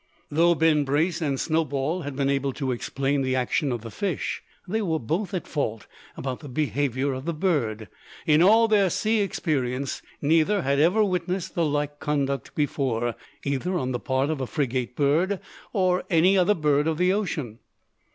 [0.31, 4.41] Though Ben Brace and Snowball had been able to explain the action of the fish,
[4.67, 5.85] they were both at fault
[6.17, 7.87] about the behaviour of the bird.
[8.25, 13.91] In all their sea experience neither had ever witnessed the like conduct before, either on
[13.91, 15.39] the part of a frigate bird,
[15.71, 17.59] or any other bird of the ocean.